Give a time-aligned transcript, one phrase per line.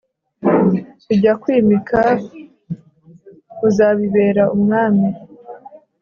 [1.07, 1.99] bijya kwimika
[3.67, 5.07] uzabibera umwami